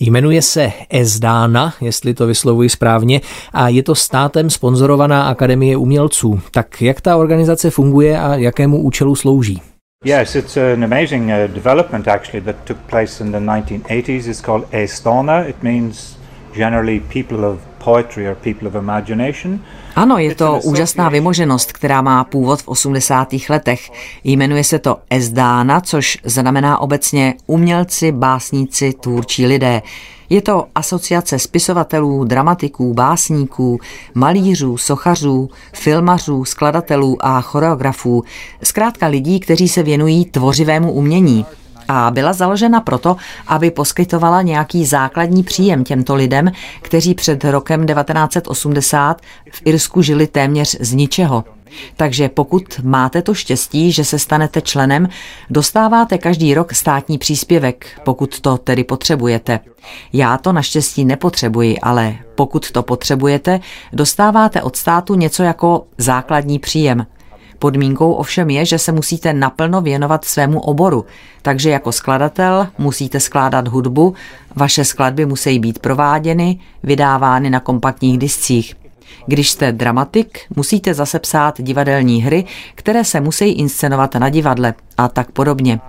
[0.00, 3.20] Jmenuje se Ezdána, jestli to vyslovuji správně,
[3.52, 6.40] a je to státem sponzorovaná Akademie umělců.
[6.50, 9.62] Tak jak ta organizace funguje a jakému účelu slouží?
[10.04, 14.28] Yes, it's an amazing uh, development actually that took place in the 1980s.
[14.28, 15.48] It's called Estona.
[15.48, 16.18] It means
[16.54, 17.58] generally people of
[19.96, 23.28] Ano, je to úžasná vymoženost, která má původ v 80.
[23.48, 23.90] letech.
[24.24, 29.82] Jmenuje se to Ezdána, což znamená obecně umělci, básníci, tvůrčí lidé.
[30.30, 33.78] Je to asociace spisovatelů, dramatiků, básníků,
[34.14, 38.24] malířů, sochařů, filmařů, skladatelů a choreografů,
[38.62, 41.46] zkrátka lidí, kteří se věnují tvořivému umění
[41.88, 49.20] a byla založena proto, aby poskytovala nějaký základní příjem těmto lidem, kteří před rokem 1980
[49.52, 51.44] v Irsku žili téměř z ničeho.
[51.96, 55.08] Takže pokud máte to štěstí, že se stanete členem,
[55.50, 59.60] dostáváte každý rok státní příspěvek, pokud to tedy potřebujete.
[60.12, 63.60] Já to naštěstí nepotřebuji, ale pokud to potřebujete,
[63.92, 67.06] dostáváte od státu něco jako základní příjem.
[67.58, 71.04] Podmínkou ovšem je, že se musíte naplno věnovat svému oboru,
[71.42, 74.14] takže jako skladatel musíte skládat hudbu,
[74.56, 78.74] vaše skladby musí být prováděny, vydávány na kompaktních discích.
[79.26, 82.44] Když jste dramatik, musíte zase psát divadelní hry,
[82.74, 85.80] které se musí inscenovat na divadle a tak podobně.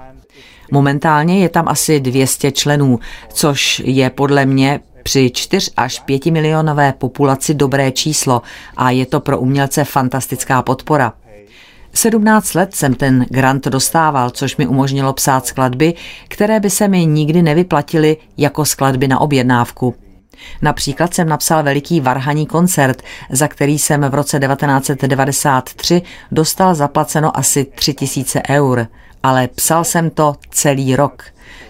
[0.72, 3.00] Momentálně je tam asi 200 členů,
[3.34, 8.42] což je podle mě při 4 až 5 milionové populaci dobré číslo
[8.78, 11.14] a je to pro umělce fantastická podpora.
[12.00, 15.94] 17 let jsem ten grant dostával, což mi umožnilo psát skladby,
[16.28, 19.96] které by se mi nikdy nevyplatily jako skladby na objednávku.
[20.62, 27.66] Například jsem napsal veliký varhaní koncert, za který jsem v roce 1993 dostal zaplaceno asi
[27.66, 28.88] 3000 eur,
[29.24, 31.24] ale psal jsem to celý rok.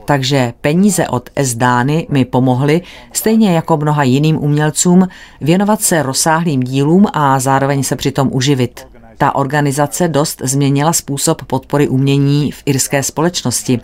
[0.05, 2.81] Takže peníze od Esdány mi pomohly,
[3.13, 5.07] stejně jako mnoha jiným umělcům,
[5.41, 8.98] věnovat se rozsáhlým dílům a zároveň se přitom uživit.
[9.19, 13.79] Ta organizace dost změnila způsob podpory umění v irské společnosti.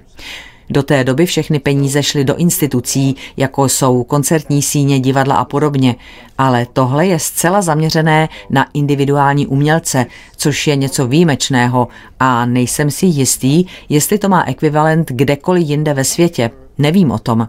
[0.70, 5.96] Do té doby všechny peníze šly do institucí, jako jsou koncertní síně, divadla a podobně,
[6.38, 10.06] ale tohle je zcela zaměřené na individuální umělce,
[10.38, 11.88] což je něco výjimečného
[12.20, 16.52] a nejsem si jistý, jestli to má ekvivalent kdekoliv jinde ve světě.
[16.78, 17.48] Nevím o tom.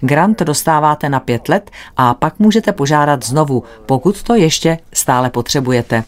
[0.00, 6.04] Grant dostáváte na pět let a pak můžete požádat znovu, pokud to ještě stále potřebujete.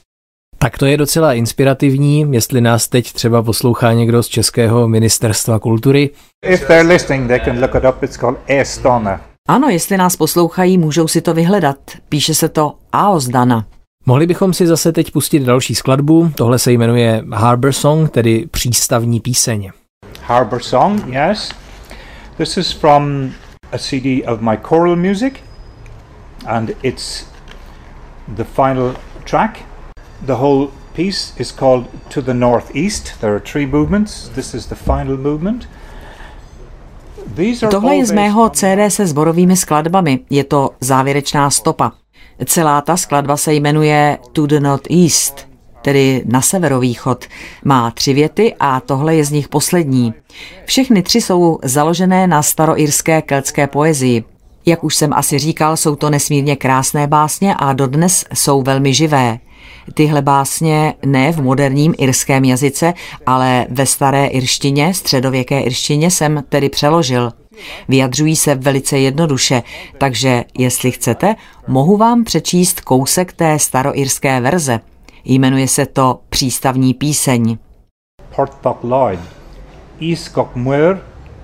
[0.65, 6.11] Tak to je docela inspirativní, jestli nás teď třeba poslouchá někdo z Českého ministerstva kultury.
[6.47, 8.03] If they're listening, they can look it up.
[8.03, 9.21] It's called Estona.
[9.49, 11.77] Ano, jestli nás poslouchají, můžou si to vyhledat.
[12.09, 13.67] Píše se to Aozdana.
[14.07, 16.31] Mohli bychom si zase teď pustit další skladbu.
[16.35, 19.71] Tohle se jmenuje Harbor Song, tedy přístavní píseň.
[20.23, 21.53] Harbor Song, yes.
[22.37, 23.31] This is from
[23.73, 25.35] a CD of my choral music,
[26.47, 27.27] and it's
[28.37, 28.95] the final
[29.31, 29.74] track.
[30.27, 33.21] The whole piece is called To the Northeast.
[33.21, 34.29] There are three movements.
[34.29, 35.69] This is the final movement.
[37.71, 40.21] Tohle je z mého CD se zborovými skladbami.
[40.31, 41.93] Je to závěrečná stopa.
[42.45, 45.49] Celá ta skladba se jmenuje To the Northeast,
[45.83, 47.25] tedy na severovýchod.
[47.65, 50.15] Má tři věty a tohle je z nich poslední.
[50.65, 54.25] Všechny tři jsou založené na staroirské keltské poezii.
[54.67, 59.39] Jak už jsem asi říkal, jsou to nesmírně krásné básně a dodnes jsou velmi živé.
[59.95, 62.95] Tyhle básně ne v moderním irském jazyce,
[63.27, 67.33] ale ve staré irštině, středověké irštině jsem tedy přeložil.
[67.89, 69.63] Vyjadřují se velice jednoduše,
[69.99, 71.35] takže jestli chcete,
[71.67, 74.81] mohu vám přečíst kousek té staroirské verze.
[75.25, 77.59] Jmenuje se to Přístavní píseň.
[78.37, 79.21] Portbach Lloyd,
[80.01, 80.97] Iskok Muir,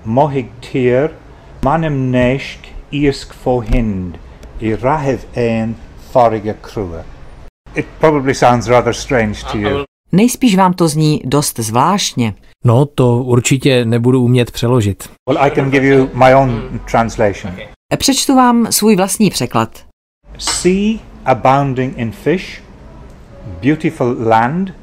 [0.05, 1.11] Mohig Tier,
[1.63, 2.59] Manem Nešk,
[2.91, 4.19] Isk Fohind,
[4.59, 5.75] i Rahev Ein,
[6.11, 7.03] Farige Krue.
[7.75, 9.83] It probably sounds rather strange to you.
[10.11, 12.33] Nejspíš vám to zní dost zvláštně.
[12.65, 15.09] No, to určitě nebudu umět přeložit.
[15.29, 17.53] Well, I can give you my own translation.
[17.97, 19.85] Přečtu vám svůj vlastní překlad.
[20.37, 22.61] Sea abounding in fish,
[23.61, 24.73] beautiful land,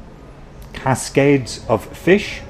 [0.83, 2.43] cascades of fish,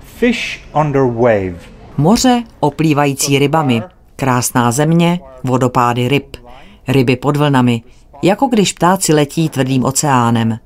[0.00, 1.56] fish under wave.
[1.96, 3.82] Moře oplývající rybami,
[4.16, 6.36] krásná země, vodopády ryb,
[6.88, 7.82] ryby pod vlnami,
[8.22, 10.58] jako když ptáci letí tvrdým oceánem.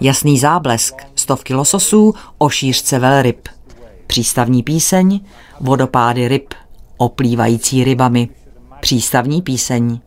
[0.00, 3.48] Jasný záblesk, stovky lososů o šířce velryb.
[4.06, 5.20] Přístavní píseň,
[5.60, 6.54] vodopády ryb,
[6.96, 8.28] oplývající rybami.
[8.80, 9.98] Přístavní píseň.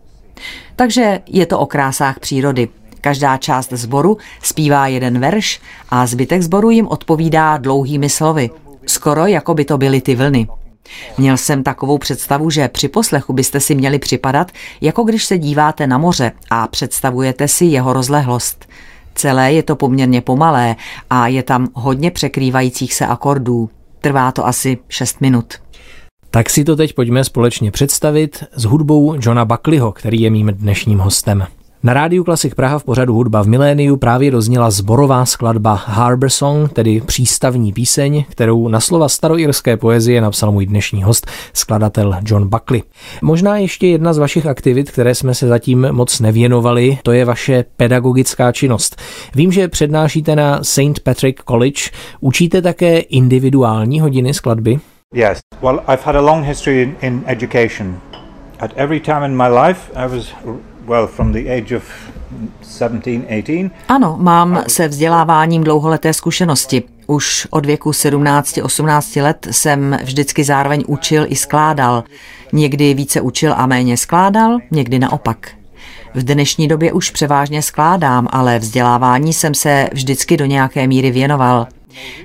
[0.75, 2.69] Takže je to o krásách přírody.
[3.01, 8.49] Každá část sboru zpívá jeden verš a zbytek sboru jim odpovídá dlouhými slovy.
[8.85, 10.47] Skoro jako by to byly ty vlny.
[11.17, 15.87] Měl jsem takovou představu, že při poslechu byste si měli připadat, jako když se díváte
[15.87, 18.65] na moře a představujete si jeho rozlehlost.
[19.15, 20.75] Celé je to poměrně pomalé
[21.09, 23.69] a je tam hodně překrývajících se akordů.
[24.01, 25.53] Trvá to asi 6 minut.
[26.31, 30.99] Tak si to teď pojďme společně představit s hudbou Johna Buckleyho, který je mým dnešním
[30.99, 31.47] hostem.
[31.85, 36.73] Na rádiu Klasik Praha v pořadu Hudba v miléniu právě dozněla zborová skladba Harbor Song,
[36.73, 42.83] tedy přístavní píseň, kterou na slova staroirské poezie napsal můj dnešní host, skladatel John Buckley.
[43.21, 47.65] Možná ještě jedna z vašich aktivit, které jsme se zatím moc nevěnovali, to je vaše
[47.77, 49.01] pedagogická činnost.
[49.35, 50.99] Vím, že přednášíte na St.
[51.03, 51.81] Patrick College.
[52.19, 54.79] Učíte také individuální hodiny skladby?
[55.13, 55.39] Yes.
[55.61, 57.99] Well, I've had a long history in education.
[58.59, 60.33] At every time in my life I was
[60.87, 61.83] well, from the age of
[62.61, 63.71] 17, 18.
[63.87, 66.83] Ano, mám se vzděláváním dlouholeté zkušenosti.
[67.07, 72.03] Už od věku 17-18 let jsem vždycky zároveň učil i skládal.
[72.53, 75.49] Někdy více učil a méně skládal, někdy naopak.
[76.13, 81.67] V dnešní době už převážně skládám, ale vzdělávání jsem se vždycky do nějaké míry věnoval.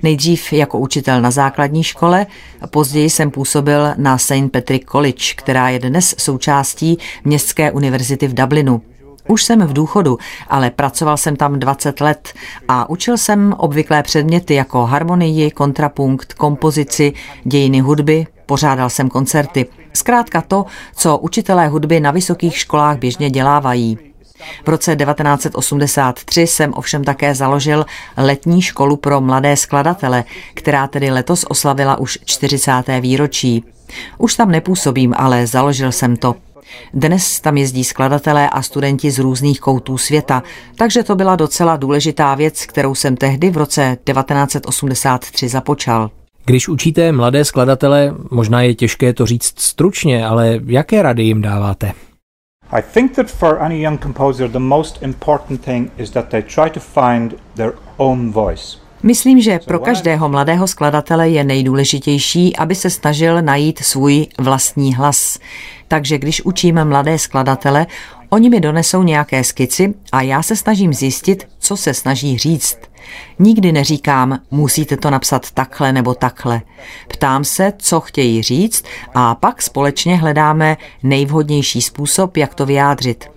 [0.02, 2.26] Nejdřív jako učitel na základní škole,
[2.70, 4.50] později jsem působil na St.
[4.52, 8.82] Patrick College, která je dnes součástí Městské univerzity v Dublinu.
[9.28, 12.32] Už jsem v důchodu, ale pracoval jsem tam 20 let
[12.68, 17.12] a učil jsem obvyklé předměty jako harmonii, kontrapunkt, kompozici,
[17.44, 19.66] dějiny hudby, pořádal jsem koncerty.
[19.92, 24.09] Zkrátka to, co učitelé hudby na vysokých školách běžně dělávají.
[24.64, 30.24] V roce 1983 jsem ovšem také založil letní školu pro mladé skladatele,
[30.54, 32.72] která tedy letos oslavila už 40.
[33.00, 33.64] výročí.
[34.18, 36.34] Už tam nepůsobím, ale založil jsem to.
[36.94, 40.42] Dnes tam jezdí skladatelé a studenti z různých koutů světa,
[40.74, 46.10] takže to byla docela důležitá věc, kterou jsem tehdy v roce 1983 započal.
[46.44, 51.92] Když učíte mladé skladatele, možná je těžké to říct stručně, ale jaké rady jim dáváte?
[52.72, 56.70] I think that for any young composer, the most important thing is that they try
[56.70, 58.78] to find their own voice.
[59.02, 65.38] Myslím, že pro každého mladého skladatele je nejdůležitější, aby se snažil najít svůj vlastní hlas.
[65.88, 67.86] Takže když učím mladé skladatele,
[68.28, 72.78] oni mi donesou nějaké skici a já se snažím zjistit, co se snaží říct.
[73.38, 76.62] Nikdy neříkám, musíte to napsat takhle nebo takhle.
[77.08, 78.84] Ptám se, co chtějí říct
[79.14, 83.30] a pak společně hledáme nejvhodnější způsob, jak to vyjádřit.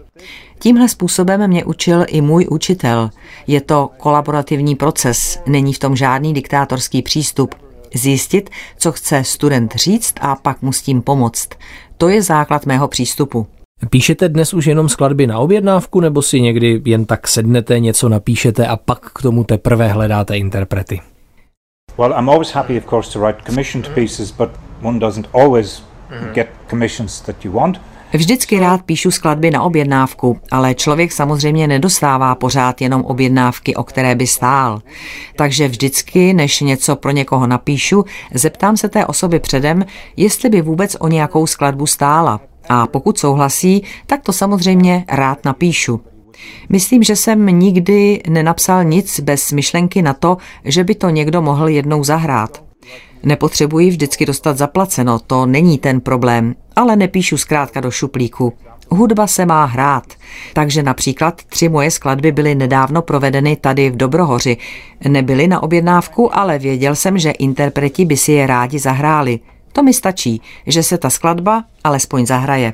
[0.60, 3.10] Tímhle způsobem mě učil i můj učitel.
[3.48, 7.56] Je to kolaborativní proces, není v tom žádný diktátorský přístup.
[7.96, 11.50] Zjistit, co chce student říct a pak mu s tím pomoct.
[11.98, 13.48] To je základ mého přístupu.
[13.90, 18.68] Píšete dnes už jenom skladby na objednávku, nebo si někdy jen tak sednete, něco napíšete
[18.68, 21.02] a pak k tomu teprve hledáte interprety?
[21.98, 24.50] Well, I'm always happy, of course, to write commissioned pieces, but
[24.82, 25.84] one doesn't always
[26.34, 27.82] get commissions that you want.
[28.14, 34.16] Vždycky rád píšu skladby na objednávku, ale člověk samozřejmě nedostává pořád jenom objednávky, o které
[34.16, 34.82] by stál.
[35.36, 39.86] Takže vždycky, než něco pro někoho napíšu, zeptám se té osoby předem,
[40.18, 42.40] jestli by vůbec o nějakou skladbu stála.
[42.70, 46.02] A pokud souhlasí, tak to samozřejmě rád napíšu.
[46.70, 51.68] Myslím, že jsem nikdy nenapsal nic bez myšlenky na to, že by to někdo mohl
[51.68, 52.64] jednou zahrát.
[53.24, 58.54] Nepotřebuji vždycky dostat zaplaceno, to není ten problém, ale nepíšu zkrátka do šuplíku.
[58.90, 60.04] Hudba se má hrát,
[60.54, 64.58] takže například tři moje skladby byly nedávno provedeny tady v Dobrohoři.
[65.08, 69.40] Nebyly na objednávku, ale věděl jsem, že interpreti by si je rádi zahráli.
[69.74, 72.74] To mi stačí, že se ta skladba alespoň zahraje.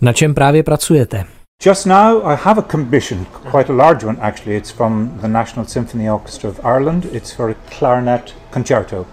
[0.00, 1.24] Na čem právě pracujete?
[1.66, 4.56] Just now, I have a commission, quite a large one actually.
[4.56, 7.06] It's from the National Symphony Orchestra of Ireland.
[7.12, 9.06] It's for a clarinet concerto.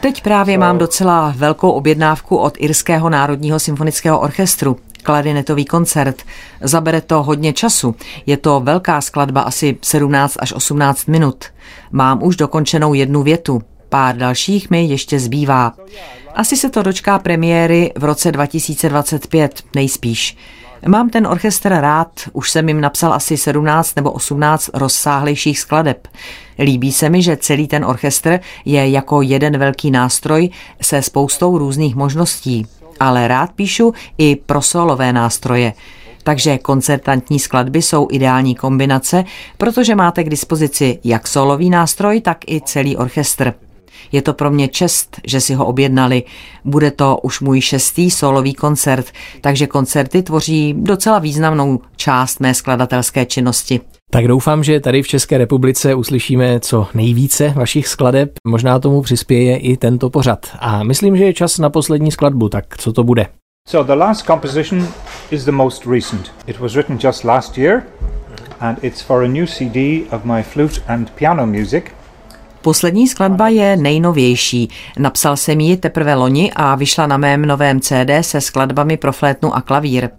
[0.00, 4.76] Teď právě mám docela velkou objednávku od Irského národního symfonického orchestru.
[5.02, 6.22] Klarinetový koncert.
[6.60, 7.94] Zabere to hodně času.
[8.26, 11.44] Je to velká skladba, asi 17 až 18 minut.
[11.92, 13.62] Mám už dokončenou jednu větu.
[13.88, 15.74] Pár dalších mi ještě zbývá.
[16.34, 20.36] Asi se to dočká premiéry v roce 2025, nejspíš.
[20.86, 26.08] Mám ten orchestr rád, už jsem jim napsal asi 17 nebo 18 rozsáhlejších skladeb.
[26.58, 30.50] Líbí se mi, že celý ten orchestr je jako jeden velký nástroj
[30.82, 32.66] se spoustou různých možností,
[33.00, 35.72] ale rád píšu i pro solové nástroje.
[36.22, 39.24] Takže koncertantní skladby jsou ideální kombinace,
[39.56, 43.54] protože máte k dispozici jak solový nástroj, tak i celý orchestr.
[44.12, 46.22] Je to pro mě čest, že si ho objednali.
[46.64, 49.06] Bude to už můj šestý solový koncert,
[49.40, 53.80] takže koncerty tvoří docela významnou část mé skladatelské činnosti.
[54.10, 58.32] Tak doufám, že tady v České republice uslyšíme co nejvíce vašich skladeb.
[58.46, 60.46] Možná tomu přispěje i tento pořad.
[60.58, 63.26] A myslím, že je čas na poslední skladbu, tak co to bude?
[63.68, 64.88] So the last composition
[65.30, 66.32] is the most recent.
[66.46, 67.82] It was written just last year
[68.60, 71.92] and it's for a new CD of my flute and piano music.
[72.68, 74.68] Poslední skladba je nejnovější.
[74.98, 79.56] Napsal jsem ji teprve loni a vyšla na mém novém CD se skladbami pro flétnu
[79.56, 80.10] a klavír.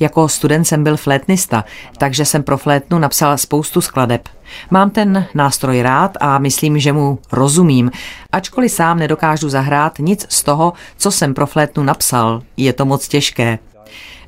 [0.00, 1.64] Jako student jsem byl flétnista,
[1.98, 4.28] takže jsem pro flétnu napsal spoustu skladeb.
[4.70, 7.90] Mám ten nástroj rád a myslím, že mu rozumím,
[8.32, 12.42] ačkoliv sám nedokážu zahrát nic z toho, co jsem pro flétnu napsal.
[12.56, 13.58] Je to moc těžké.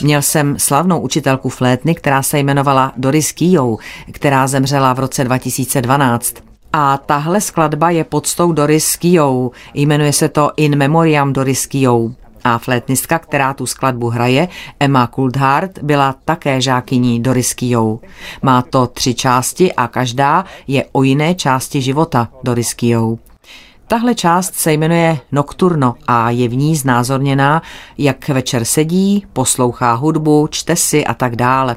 [0.02, 3.78] Měl jsem slavnou učitelku flétny, která se jmenovala Doris Kijou,
[4.12, 6.45] která zemřela v roce 2012.
[6.78, 9.52] A tahle skladba je podstou Doris Kijou.
[9.74, 12.14] Jmenuje se to In Memoriam Doris Kijou.
[12.44, 14.48] A flétnistka, která tu skladbu hraje,
[14.80, 18.00] Emma Kuldhart, byla také žákyní Doris Kijou.
[18.42, 23.18] Má to tři části a každá je o jiné části života Doris Kijou.
[23.86, 27.62] Tahle část se jmenuje Nocturno a je v ní znázorněná,
[27.98, 31.76] jak večer sedí, poslouchá hudbu, čte si a tak dále.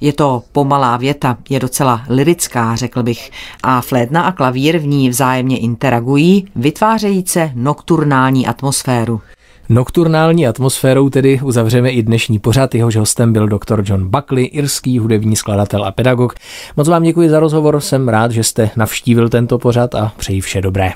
[0.00, 3.30] Je to pomalá věta, je docela lirická, řekl bych,
[3.62, 9.20] a flétna a klavír v ní vzájemně interagují, vytvářejíce nokturnální atmosféru.
[9.68, 12.74] Nokturnální atmosférou tedy uzavřeme i dnešní pořad.
[12.74, 13.82] Jehož hostem byl dr.
[13.84, 16.34] John Buckley, irský hudební skladatel a pedagog.
[16.76, 20.60] Moc vám děkuji za rozhovor, jsem rád, že jste navštívil tento pořad a přeji vše
[20.60, 20.92] dobré.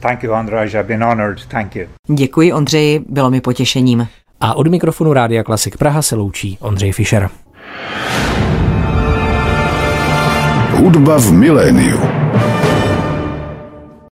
[0.00, 0.68] Thank you, Andrej.
[0.68, 1.46] I've been honored.
[1.46, 1.86] Thank you.
[2.08, 4.08] Děkuji, Ondřeji, bylo mi potěšením.
[4.40, 7.30] A od mikrofonu Rádia Klasik Praha se loučí Ondřej Fischer.
[10.84, 11.96] Hudba v miléniu.